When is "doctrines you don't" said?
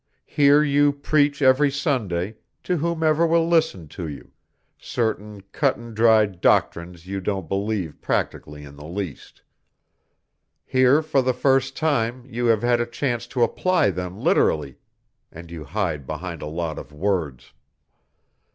6.41-7.47